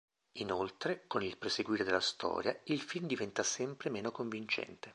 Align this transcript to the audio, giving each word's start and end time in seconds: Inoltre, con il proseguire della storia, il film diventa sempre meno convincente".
Inoltre, 0.39 1.03
con 1.05 1.21
il 1.21 1.37
proseguire 1.37 1.83
della 1.83 1.99
storia, 1.99 2.59
il 2.63 2.81
film 2.81 3.05
diventa 3.05 3.43
sempre 3.43 3.91
meno 3.91 4.09
convincente". 4.11 4.89